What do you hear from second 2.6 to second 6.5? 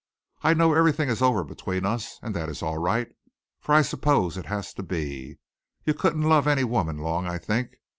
all right, for I suppose it has to be. You couldn't love